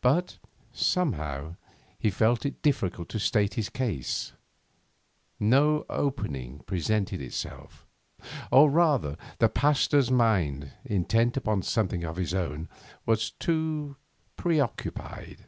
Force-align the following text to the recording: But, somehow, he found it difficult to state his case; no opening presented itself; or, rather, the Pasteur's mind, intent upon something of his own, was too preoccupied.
But, 0.00 0.38
somehow, 0.72 1.56
he 1.98 2.08
found 2.08 2.46
it 2.46 2.62
difficult 2.62 3.08
to 3.08 3.18
state 3.18 3.54
his 3.54 3.68
case; 3.68 4.32
no 5.40 5.84
opening 5.90 6.60
presented 6.60 7.20
itself; 7.20 7.84
or, 8.52 8.70
rather, 8.70 9.16
the 9.40 9.48
Pasteur's 9.48 10.12
mind, 10.12 10.70
intent 10.84 11.36
upon 11.36 11.62
something 11.62 12.04
of 12.04 12.18
his 12.18 12.32
own, 12.34 12.68
was 13.04 13.32
too 13.32 13.96
preoccupied. 14.36 15.44